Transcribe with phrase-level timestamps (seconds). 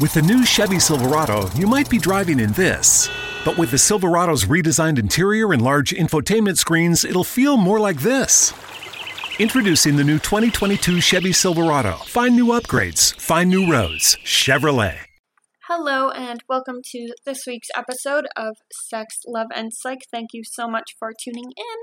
[0.00, 3.10] With the new Chevy Silverado, you might be driving in this.
[3.44, 8.52] But with the Silverado's redesigned interior and large infotainment screens, it'll feel more like this.
[9.40, 11.94] Introducing the new 2022 Chevy Silverado.
[12.06, 14.16] Find new upgrades, find new roads.
[14.22, 14.98] Chevrolet.
[15.66, 20.02] Hello, and welcome to this week's episode of Sex, Love, and Psych.
[20.12, 21.78] Thank you so much for tuning in.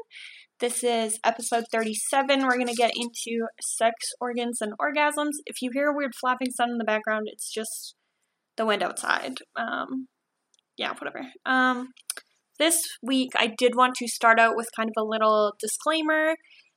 [0.61, 2.43] This is episode 37.
[2.43, 5.33] We're going to get into sex organs and orgasms.
[5.45, 7.95] If you hear a weird flapping sound in the background, it's just
[8.57, 9.39] the wind outside.
[9.55, 10.07] Um,
[10.77, 11.27] yeah, whatever.
[11.45, 11.89] Um,
[12.57, 16.35] this week, I did want to start out with kind of a little disclaimer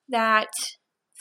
[0.09, 0.48] that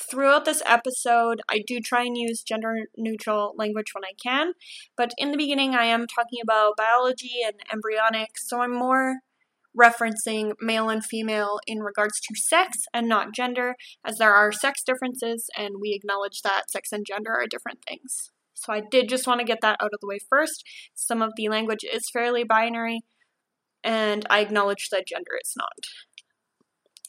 [0.09, 4.53] throughout this episode, I do try and use gender neutral language when I can,
[4.95, 9.17] but in the beginning, I am talking about biology and embryonic, so I'm more
[9.79, 14.81] referencing male and female in regards to sex and not gender, as there are sex
[14.83, 18.31] differences, and we acknowledge that sex and gender are different things.
[18.57, 20.63] So I did just want to get that out of the way first.
[20.95, 23.01] Some of the language is fairly binary,
[23.83, 25.85] and I acknowledge that gender is not.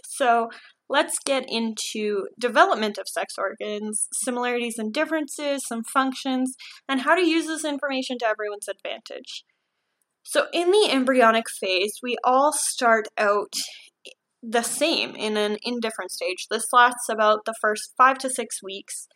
[0.04, 0.50] So
[0.88, 6.54] let's get into development of sex organs, similarities and differences, some functions,
[6.88, 9.44] and how to use this information to everyone's advantage.
[10.22, 13.54] So, in the embryonic phase, we all start out
[14.42, 16.46] the same in an indifferent stage.
[16.50, 19.08] This lasts about the first five to six weeks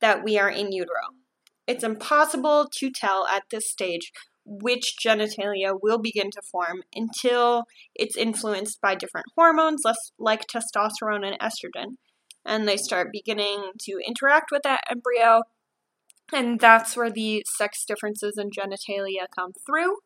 [0.00, 1.23] that we are in utero.
[1.66, 4.12] It's impossible to tell at this stage
[4.44, 9.82] which genitalia will begin to form until it's influenced by different hormones,
[10.18, 11.96] like testosterone and estrogen.
[12.44, 15.42] And they start beginning to interact with that embryo,
[16.32, 19.96] and that's where the sex differences in genitalia come through.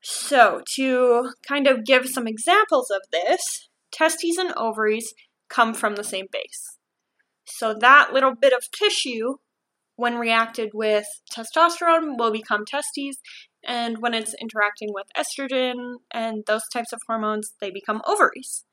[0.00, 5.14] So, to kind of give some examples of this, testes and ovaries
[5.48, 6.78] come from the same base.
[7.44, 9.36] So, that little bit of tissue,
[9.96, 13.18] when reacted with testosterone, will become testes,
[13.64, 18.64] and when it's interacting with estrogen and those types of hormones, they become ovaries.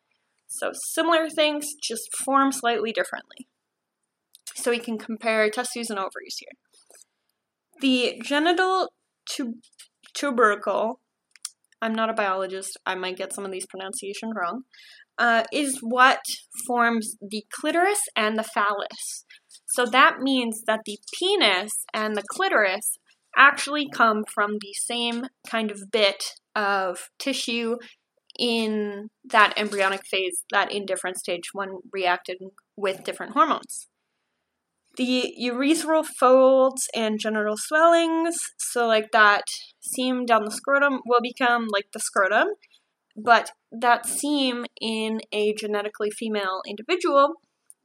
[0.48, 3.48] So, similar things, just form slightly differently.
[4.56, 6.58] So, we can compare testes and ovaries here.
[7.80, 8.92] The genital
[9.26, 9.62] tub-
[10.14, 11.00] tubercle
[11.81, 14.64] I'm not a biologist, I might get some of these pronunciations wrong,
[15.18, 16.22] uh, is what
[16.68, 19.26] forms the clitoris and the phallus.
[19.74, 22.98] So that means that the penis and the clitoris
[23.38, 26.24] actually come from the same kind of bit
[26.56, 27.78] of tissue
[28.38, 32.38] in that embryonic phase, that indifferent stage when reacted
[32.76, 33.88] with different hormones.
[34.98, 39.44] The urethral folds and genital swellings, so like that
[39.80, 42.48] seam down the scrotum, will become like the scrotum,
[43.16, 47.36] but that seam in a genetically female individual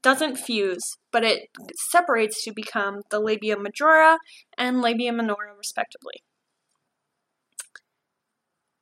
[0.07, 1.49] doesn't fuse, but it
[1.91, 4.19] separates to become the labia majora
[4.57, 6.23] and labia minora, respectively.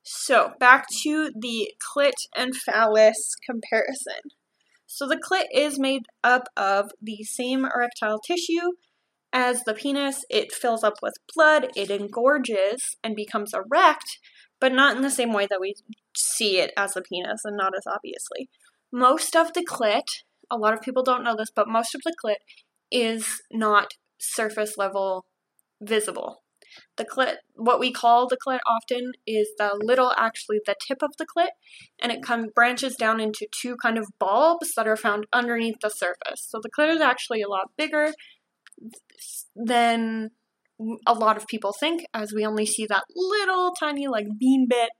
[0.02, 4.20] So, back to the clit and phallus comparison.
[4.84, 8.72] So the clit is made up of the same erectile tissue
[9.32, 10.26] as the penis.
[10.28, 14.18] It fills up with blood, it engorges and becomes erect,
[14.60, 15.72] but not in the same way that we
[16.14, 18.50] see it as the penis and not as obviously.
[18.92, 22.15] Most of the clit, a lot of people don't know this, but most of the
[22.25, 22.37] clit
[22.91, 25.27] is not surface level
[25.81, 26.43] visible.
[26.97, 31.12] The clit, what we call the clit often, is the little, actually the tip of
[31.19, 31.50] the clit,
[32.00, 35.91] and it comes branches down into two kind of bulbs that are found underneath the
[35.91, 36.47] surface.
[36.49, 38.12] So the clit is actually a lot bigger
[39.55, 40.31] than
[41.06, 44.91] a lot of people think, as we only see that little tiny like bean bit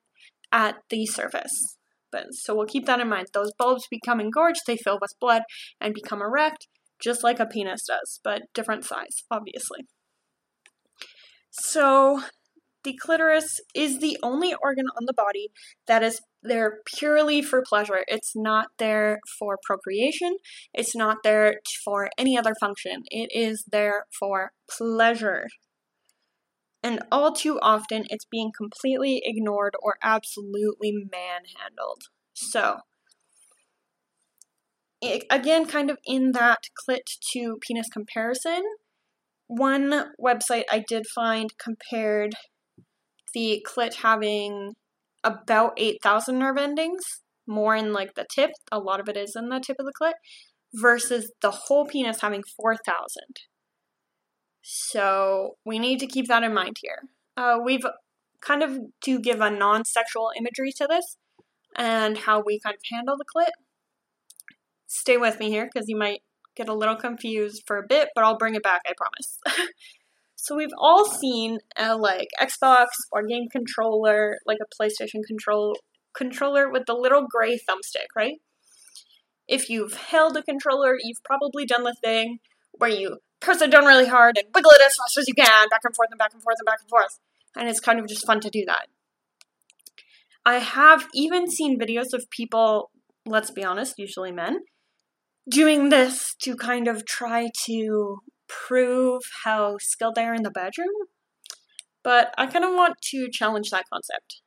[0.53, 1.73] at the surface.
[2.14, 3.26] But so we'll keep that in mind.
[3.34, 5.42] Those bulbs become engorged, they fill with blood
[5.80, 6.69] and become erect,
[7.02, 9.80] just like a penis does, but different size, obviously.
[11.50, 12.22] So,
[12.84, 15.48] the clitoris is the only organ on the body
[15.88, 18.04] that is there purely for pleasure.
[18.06, 20.36] It's not there for procreation,
[20.72, 23.02] it's not there for any other function.
[23.06, 25.46] It is there for pleasure.
[26.84, 32.02] And all too often, it's being completely ignored or absolutely manhandled.
[32.34, 32.81] So,
[35.00, 38.62] it, again, kind of in that clit to penis comparison,
[39.46, 42.34] one website I did find compared
[43.32, 44.75] the clit having
[45.25, 47.02] about 8,000 nerve endings,
[47.46, 49.92] more in like the tip, a lot of it is in the tip of the
[49.98, 50.12] clit,
[50.75, 53.22] versus the whole penis having 4,000.
[54.66, 57.02] So we need to keep that in mind here.
[57.37, 57.84] Uh, we've
[58.40, 61.16] kind of to give a non sexual imagery to this
[61.76, 63.50] and how we kind of handle the clit.
[64.87, 66.22] Stay with me here because you might
[66.56, 69.69] get a little confused for a bit, but I'll bring it back, I promise.
[70.44, 75.75] So we've all seen a like Xbox or game controller, like a PlayStation control
[76.14, 78.34] controller with the little gray thumbstick, right?
[79.49, 82.40] If you've held a controller, you've probably done the thing
[82.72, 85.69] where you press it down really hard and wiggle it as fast as you can,
[85.69, 87.19] back and forth and back and forth and back and forth.
[87.56, 88.88] And it's kind of just fun to do that.
[90.46, 92.91] I have even seen videos of people,
[93.25, 94.61] let's be honest, usually men,
[95.49, 98.19] doing this to kind of try to
[98.49, 100.88] prove how skilled they are in the bedroom.
[102.02, 104.43] But I kind of want to challenge that concept.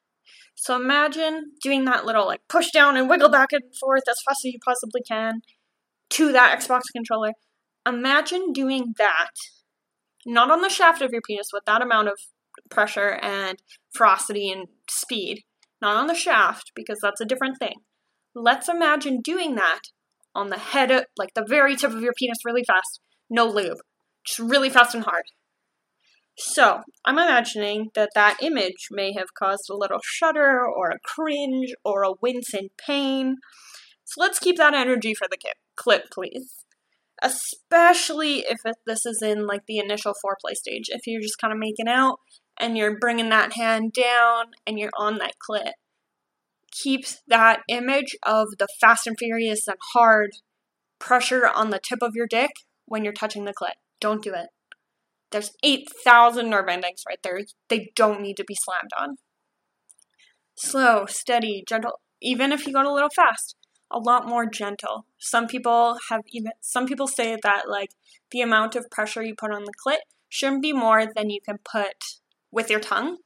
[0.53, 4.39] So imagine doing that little like push down and wiggle back and forth as fast
[4.45, 5.41] as you possibly can
[6.11, 7.33] to that Xbox controller.
[7.87, 9.31] Imagine doing that,
[10.25, 12.19] not on the shaft of your penis with that amount of
[12.69, 13.59] pressure and
[13.93, 15.43] ferocity and speed,
[15.81, 17.75] not on the shaft because that's a different thing.
[18.35, 19.81] Let's imagine doing that
[20.35, 22.99] on the head, of, like the very tip of your penis, really fast,
[23.29, 23.77] no lube,
[24.25, 25.23] just really fast and hard.
[26.37, 31.73] So, I'm imagining that that image may have caused a little shudder or a cringe
[31.83, 33.37] or a wince in pain.
[34.03, 35.37] So, let's keep that energy for the
[35.75, 36.56] clit, please.
[37.21, 40.85] Especially if it, this is in like the initial foreplay stage.
[40.89, 42.19] If you're just kind of making out
[42.59, 45.71] and you're bringing that hand down and you're on that clit.
[46.71, 50.31] Keep that image of the fast and furious and hard
[50.99, 52.51] pressure on the tip of your dick
[52.85, 53.73] when you're touching the clit.
[53.99, 54.47] Don't do it.
[55.31, 57.41] There's 8,000 nerve endings right there.
[57.69, 59.17] They don't need to be slammed on.
[60.55, 61.99] Slow, steady, gentle.
[62.21, 63.55] Even if you go a little fast,
[63.91, 65.05] a lot more gentle.
[65.17, 67.91] Some people have even some people say that like
[68.31, 69.99] the amount of pressure you put on the clit
[70.29, 72.03] shouldn't be more than you can put
[72.51, 73.17] with your tongue.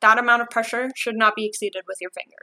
[0.00, 2.36] That amount of pressure should not be exceeded with your finger,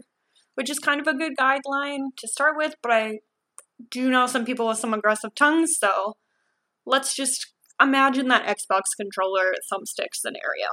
[0.55, 3.19] which is kind of a good guideline to start with, but I
[3.91, 6.17] do know some people with some aggressive tongues, so
[6.85, 10.69] let's just imagine that Xbox controller thumbstick scenario.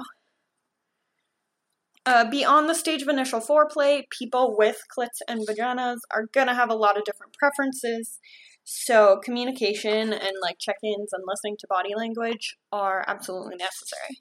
[2.07, 6.71] Uh, beyond the stage of initial foreplay, people with clits and vaginas are gonna have
[6.71, 8.21] a lot of different preferences.
[8.63, 14.21] So, communication and like check ins and listening to body language are absolutely necessary.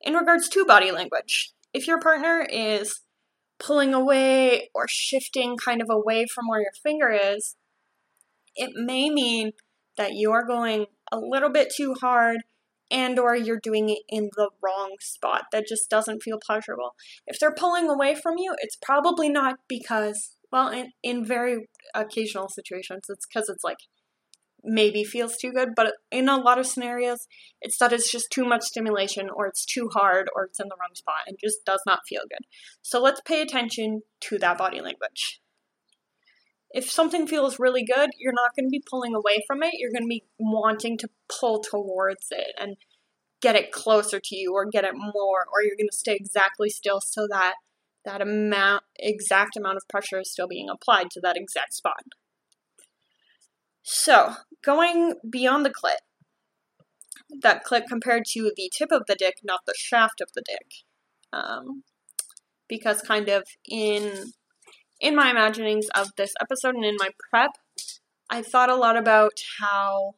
[0.00, 3.02] In regards to body language, if your partner is
[3.58, 7.56] pulling away or shifting kind of away from where your finger is,
[8.56, 9.52] it may mean
[9.98, 12.38] that you are going a little bit too hard
[12.92, 16.94] and or you're doing it in the wrong spot that just doesn't feel pleasurable.
[17.26, 22.48] If they're pulling away from you, it's probably not because well, in, in very occasional
[22.48, 23.78] situations, it's because it's like
[24.62, 27.26] maybe feels too good, but in a lot of scenarios,
[27.60, 30.76] it's that it's just too much stimulation or it's too hard or it's in the
[30.78, 32.46] wrong spot and just does not feel good.
[32.82, 35.41] So let's pay attention to that body language.
[36.74, 39.74] If something feels really good, you're not going to be pulling away from it.
[39.74, 42.76] You're going to be wanting to pull towards it and
[43.42, 46.70] get it closer to you or get it more or you're going to stay exactly
[46.70, 47.54] still so that
[48.04, 52.04] that amount exact amount of pressure is still being applied to that exact spot.
[53.82, 54.34] So,
[54.64, 55.96] going beyond the clit,
[57.40, 60.66] that clit compared to the tip of the dick, not the shaft of the dick.
[61.32, 61.82] Um,
[62.68, 64.32] because kind of in
[65.02, 67.50] in my imaginings of this episode and in my prep,
[68.30, 70.14] I thought a lot about how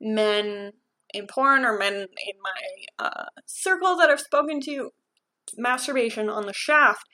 [0.00, 0.72] men
[1.14, 4.90] in porn or men in my uh, circle that I've spoken to,
[5.56, 7.06] masturbation on the shaft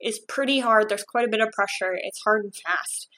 [0.00, 0.88] is pretty hard.
[0.88, 1.96] There's quite a bit of pressure.
[1.98, 3.08] It's hard and fast.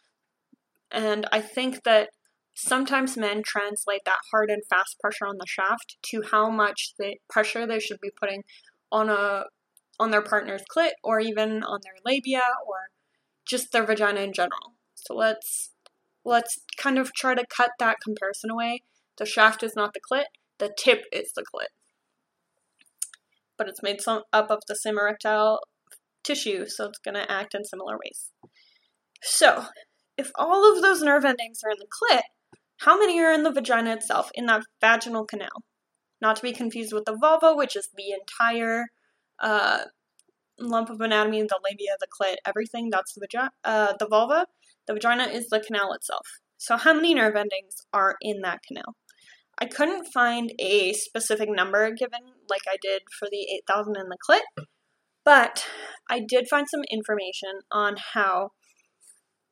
[0.90, 2.10] And I think that
[2.54, 7.16] sometimes men translate that hard and fast pressure on the shaft to how much the
[7.28, 8.44] pressure they should be putting
[8.92, 9.44] on a
[9.98, 12.90] on their partner's clit or even on their labia or
[13.46, 14.74] just their vagina in general.
[14.94, 15.70] So let's
[16.24, 18.82] let's kind of try to cut that comparison away.
[19.16, 20.24] The shaft is not the clit,
[20.58, 21.68] the tip is the clit.
[23.56, 25.60] But it's made some, up of the same erectile
[26.24, 28.30] tissue, so it's going to act in similar ways.
[29.22, 29.64] So,
[30.18, 32.22] if all of those nerve endings are in the clit,
[32.80, 35.62] how many are in the vagina itself, in that vaginal canal?
[36.20, 38.86] Not to be confused with the vulva, which is the entire
[39.38, 39.84] uh,
[40.58, 42.90] lump of anatomy, the labia, the clit, everything.
[42.90, 43.50] That's the vagina.
[43.64, 44.46] Uh, the vulva.
[44.86, 46.26] The vagina is the canal itself.
[46.58, 48.96] So, how many nerve endings are in that canal?
[49.58, 54.18] I couldn't find a specific number given, like I did for the 8,000 in the
[54.28, 54.64] clit,
[55.24, 55.66] but
[56.10, 58.50] I did find some information on how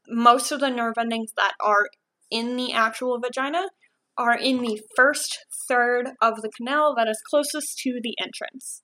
[0.09, 1.89] most of the nerve endings that are
[2.31, 3.69] in the actual vagina
[4.17, 8.84] are in the first third of the canal that is closest to the entrance.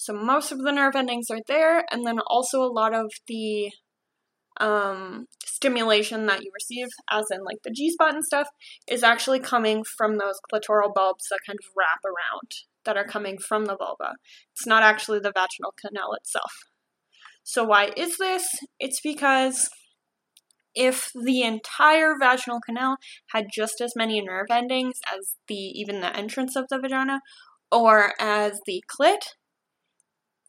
[0.00, 3.70] So most of the nerve endings are there, and then also a lot of the
[4.58, 8.48] um, stimulation that you receive, as in like the G spot and stuff,
[8.88, 12.50] is actually coming from those clitoral bulbs that kind of wrap around
[12.86, 14.14] that are coming from the vulva.
[14.54, 16.52] It's not actually the vaginal canal itself.
[17.44, 18.48] So, why is this?
[18.78, 19.68] It's because
[20.74, 22.96] if the entire vaginal canal
[23.34, 27.20] had just as many nerve endings as the even the entrance of the vagina
[27.70, 29.34] or as the clit,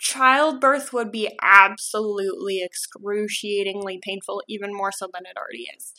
[0.01, 5.93] childbirth would be absolutely excruciatingly painful, even more so than it already is.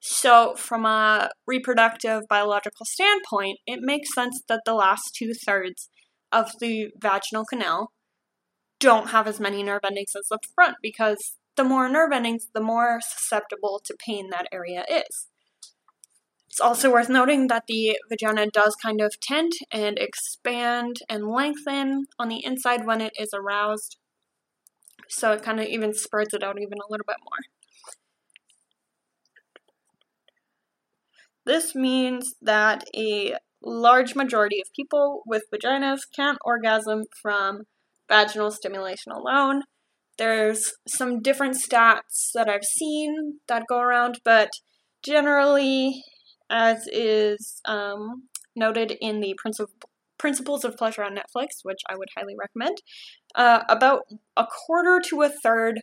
[0.00, 5.88] So, from a reproductive biological standpoint, it makes sense that the last two thirds
[6.32, 7.92] of the vaginal canal
[8.78, 12.60] don't have as many nerve endings as the front because the more nerve endings, the
[12.60, 15.28] more susceptible to pain that area is.
[16.56, 22.06] It's also worth noting that the vagina does kind of tent and expand and lengthen
[22.18, 23.98] on the inside when it is aroused.
[25.10, 27.40] So it kind of even spreads it out even a little bit more.
[31.44, 37.64] This means that a large majority of people with vaginas can't orgasm from
[38.08, 39.64] vaginal stimulation alone.
[40.16, 44.48] There's some different stats that I've seen that go around, but
[45.04, 46.02] generally,
[46.50, 48.24] as is um,
[48.54, 49.84] noted in the Princip-
[50.18, 52.82] Principles of Pleasure on Netflix, which I would highly recommend,
[53.34, 54.02] uh, about
[54.36, 55.82] a quarter to a third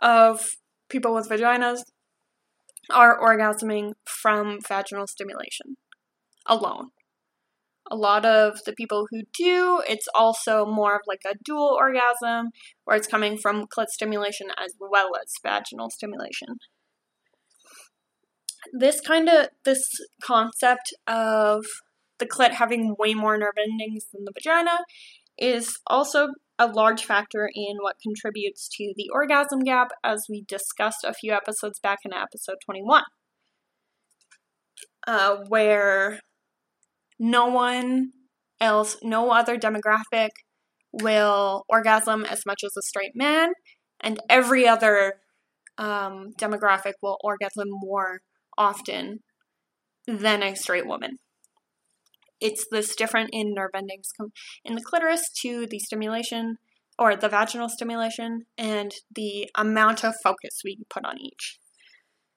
[0.00, 0.56] of
[0.88, 1.82] people with vaginas
[2.90, 5.76] are orgasming from vaginal stimulation
[6.46, 6.88] alone.
[7.90, 12.50] A lot of the people who do, it's also more of like a dual orgasm,
[12.84, 16.58] where it's coming from clit stimulation as well as vaginal stimulation.
[18.72, 19.84] This kind of this
[20.22, 21.64] concept of
[22.18, 24.78] the clit having way more nerve endings than the vagina
[25.38, 31.04] is also a large factor in what contributes to the orgasm gap, as we discussed
[31.04, 33.02] a few episodes back in episode 21,
[35.06, 36.20] uh, where
[37.18, 38.10] no one
[38.60, 40.30] else, no other demographic
[40.92, 43.52] will orgasm as much as a straight man,
[44.00, 45.14] and every other
[45.78, 48.20] um, demographic will orgasm more
[48.56, 49.20] often
[50.06, 51.18] than a straight woman
[52.42, 54.08] it's this different in nerve endings
[54.64, 56.56] in the clitoris to the stimulation
[56.98, 61.58] or the vaginal stimulation and the amount of focus we put on each.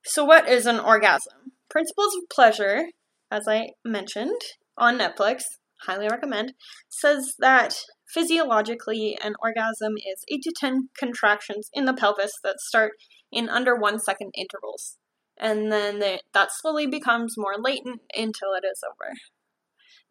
[0.05, 1.53] So, what is an orgasm?
[1.69, 2.85] Principles of Pleasure,
[3.31, 4.39] as I mentioned
[4.77, 5.41] on Netflix,
[5.81, 6.53] highly recommend,
[6.87, 7.75] says that
[8.13, 12.91] physiologically an orgasm is 8 to 10 contractions in the pelvis that start
[13.31, 14.97] in under one second intervals.
[15.37, 15.99] And then
[16.33, 19.13] that slowly becomes more latent until it is over.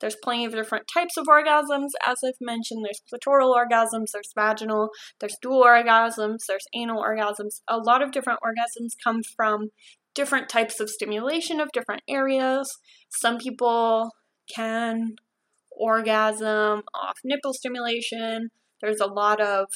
[0.00, 2.84] There's plenty of different types of orgasms, as I've mentioned.
[2.84, 4.90] There's clitoral orgasms, there's vaginal,
[5.20, 7.60] there's dual orgasms, there's anal orgasms.
[7.68, 9.70] A lot of different orgasms come from
[10.14, 12.70] different types of stimulation of different areas.
[13.08, 14.10] Some people
[14.54, 15.14] can
[15.70, 18.50] orgasm off nipple stimulation.
[18.82, 19.68] There's a lot of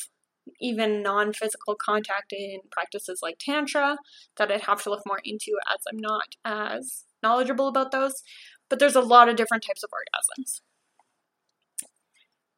[0.60, 3.98] even non physical contact in practices like Tantra
[4.36, 8.22] that I'd have to look more into as I'm not as knowledgeable about those
[8.68, 10.60] but there's a lot of different types of orgasms.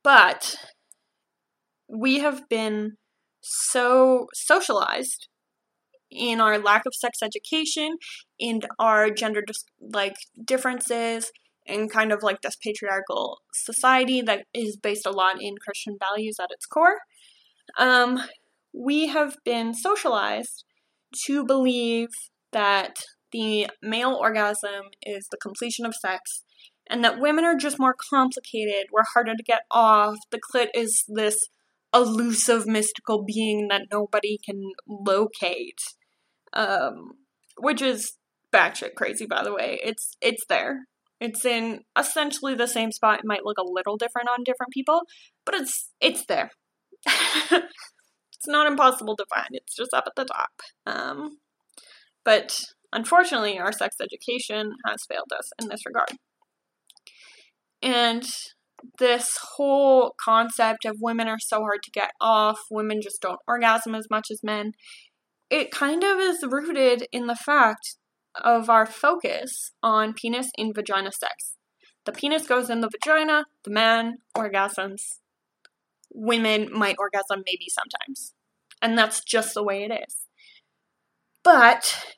[0.03, 0.57] But
[1.89, 2.97] we have been
[3.43, 5.29] so socialized
[6.11, 7.97] in our lack of sex education
[8.39, 9.43] in our gender
[9.81, 11.31] like differences
[11.67, 16.37] and kind of like this patriarchal society that is based a lot in Christian values
[16.41, 16.99] at its core.
[17.79, 18.21] Um,
[18.73, 20.65] we have been socialized
[21.27, 22.09] to believe
[22.53, 22.97] that
[23.33, 26.45] the male orgasm is the completion of sex,
[26.89, 30.17] and that women are just more complicated, we're harder to get off.
[30.31, 31.37] The clit is this
[31.95, 35.79] elusive mystical being that nobody can locate.
[36.53, 37.13] Um,
[37.61, 38.17] which is
[38.53, 39.79] batshit crazy, by the way.
[39.83, 40.87] It's it's there.
[41.21, 43.21] It's in essentially the same spot.
[43.21, 45.03] It might look a little different on different people,
[45.45, 46.51] but it's it's there.
[47.07, 49.49] it's not impossible to find.
[49.53, 50.51] It's just up at the top.
[50.87, 51.39] Um,
[52.25, 52.61] but
[52.93, 56.11] Unfortunately, our sex education has failed us in this regard.
[57.83, 58.25] And
[58.99, 63.95] this whole concept of women are so hard to get off, women just don't orgasm
[63.95, 64.73] as much as men,
[65.51, 67.97] it kind of is rooted in the fact
[68.35, 71.57] of our focus on penis in vagina sex.
[72.07, 75.19] The penis goes in the vagina, the man orgasms.
[76.13, 78.35] Women might orgasm maybe sometimes.
[78.83, 80.27] And that's just the way it is.
[81.43, 82.17] But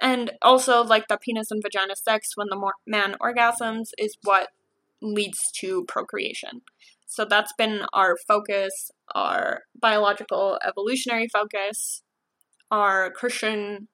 [0.00, 4.48] and also, like the penis and vagina sex when the man orgasms is what
[5.02, 6.62] leads to procreation.
[7.06, 12.02] So that's been our focus, our biological evolutionary focus,
[12.70, 13.88] our Christian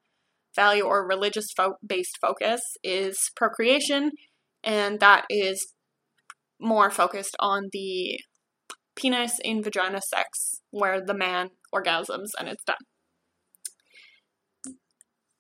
[0.55, 4.13] value or religious fo- based focus is procreation,
[4.63, 5.73] and that is
[6.61, 8.21] more focused on the
[8.97, 12.77] penis in vagina sex, where the man orgasms and it's done.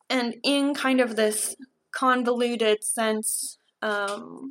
[0.08, 1.56] And in kind of this
[1.90, 4.50] convoluted sense, um,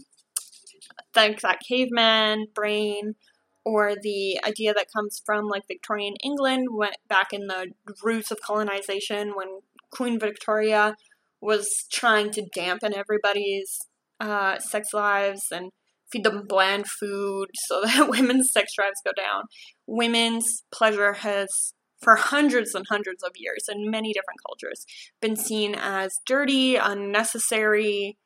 [1.16, 3.16] like that caveman brain,
[3.64, 7.72] or the idea that comes from like Victorian England, went back in the
[8.04, 10.96] roots of colonization when Queen Victoria
[11.42, 13.80] was trying to dampen everybody's
[14.20, 15.72] uh, sex lives and
[16.16, 19.44] feed them bland food so that women's sex drives go down.
[19.88, 21.48] Women's pleasure has,
[22.02, 24.86] for hundreds and hundreds of years in many different cultures,
[25.22, 28.18] been seen as dirty, unnecessary,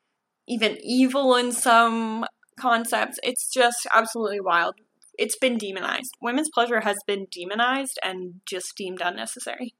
[0.47, 2.25] even evil in some
[2.59, 3.19] concepts.
[3.23, 4.75] It's just absolutely wild.
[5.17, 6.11] It's been demonized.
[6.21, 9.75] Women's pleasure has been demonized and just deemed unnecessary.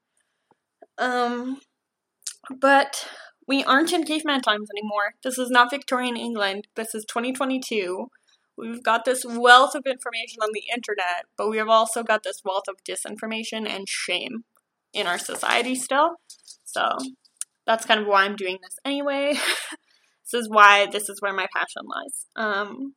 [0.98, 1.62] Um,
[2.50, 3.08] but
[3.50, 5.16] we aren't in caveman times anymore.
[5.24, 6.68] This is not Victorian England.
[6.76, 8.08] This is 2022.
[8.56, 12.42] We've got this wealth of information on the internet, but we have also got this
[12.46, 14.44] wealth of disinformation and shame
[14.94, 16.18] in our society still.
[16.64, 16.96] So
[17.66, 19.34] that's kind of why I'm doing this anyway.
[19.34, 22.28] this is why this is where my passion lies.
[22.36, 22.94] Um,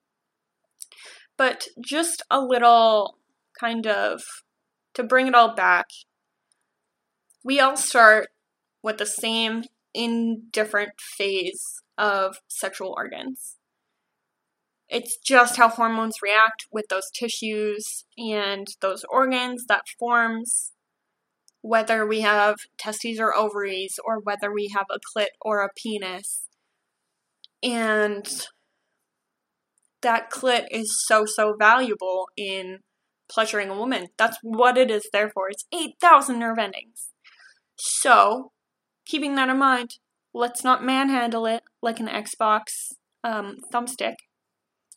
[1.38, 3.16] but just a little
[3.58, 4.20] kind of
[4.92, 5.86] to bring it all back,
[7.42, 8.28] we all start
[8.82, 9.62] with the same
[9.94, 13.56] indifferent phase of sexual organs.
[14.88, 20.72] It's just how hormones react with those tissues and those organs that forms
[21.62, 26.42] whether we have testes or ovaries or whether we have a clit or a penis.
[27.62, 28.26] And
[30.02, 32.80] that clit is so, so valuable in
[33.30, 34.08] pleasuring a woman.
[34.18, 35.48] That's what it is there for.
[35.48, 37.10] It's 8,000 nerve endings.
[37.76, 38.50] So,
[39.04, 39.98] keeping that in mind,
[40.34, 42.94] let's not manhandle it like an Xbox
[43.24, 44.16] um, thumbstick.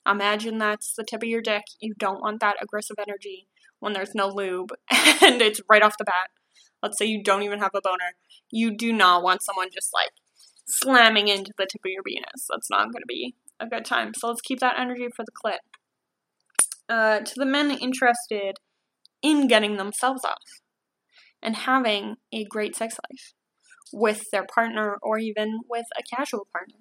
[0.07, 1.63] Imagine that's the tip of your dick.
[1.79, 3.47] You don't want that aggressive energy
[3.79, 6.29] when there's no lube and it's right off the bat.
[6.81, 8.13] Let's say you don't even have a boner.
[8.51, 10.11] You do not want someone just like
[10.67, 12.47] slamming into the tip of your penis.
[12.49, 14.13] That's not going to be a good time.
[14.13, 15.59] So let's keep that energy for the clit.
[16.87, 18.57] Uh, to the men interested
[19.23, 20.61] in getting themselves off
[21.41, 23.33] and having a great sex life
[23.93, 26.79] with their partner or even with a casual partner.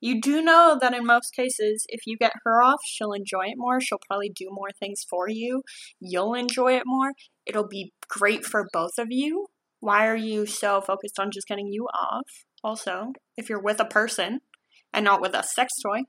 [0.00, 3.56] You do know that in most cases, if you get her off, she'll enjoy it
[3.58, 3.80] more.
[3.80, 5.62] She'll probably do more things for you.
[6.00, 7.12] You'll enjoy it more.
[7.44, 9.48] It'll be great for both of you.
[9.78, 12.24] Why are you so focused on just getting you off?
[12.64, 14.40] Also, if you're with a person
[14.92, 16.00] and not with a sex toy,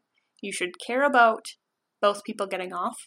[0.41, 1.45] you should care about
[2.01, 2.97] both people getting off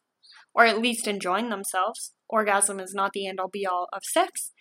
[0.55, 2.13] or at least enjoying themselves.
[2.29, 4.53] Orgasm is not the end all be all of sex,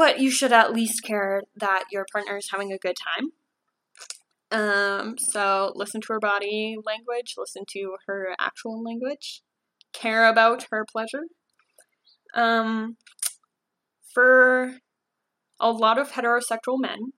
[0.00, 3.32] but you should at least care that your partner is having a good time.
[4.50, 9.42] Um, so listen to her body language, listen to her actual language,
[9.92, 11.24] care about her pleasure.
[12.32, 12.96] Um,
[14.14, 14.78] for
[15.60, 17.12] a lot of heterosexual men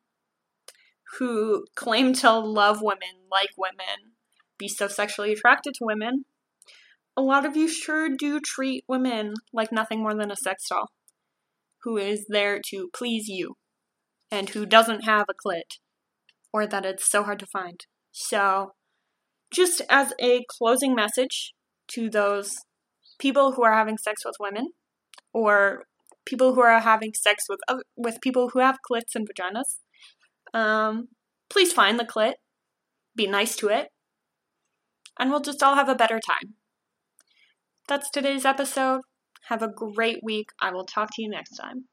[1.21, 4.17] who claim to love women, like women,
[4.59, 6.25] be so sexually attracted to women,
[7.17, 10.91] a lot of you sure do treat women like nothing more than a sex doll
[11.83, 13.55] who is there to please you
[14.31, 15.79] and who doesn't have a clit
[16.53, 17.81] or that it's so hard to find.
[18.11, 18.73] So,
[19.53, 21.55] just as a closing message
[21.89, 22.55] to those
[23.19, 24.69] people who are having sex with women
[25.33, 25.85] or
[26.25, 27.61] people who are having sex with
[27.97, 29.79] with people who have clits and vaginas,
[30.59, 31.09] um,
[31.51, 32.35] please find the clit,
[33.17, 33.89] be nice to it,
[35.19, 36.55] and we'll just all have a better time.
[37.89, 39.01] That's today's episode.
[39.49, 40.51] Have a great week.
[40.61, 41.87] I will talk to you next time.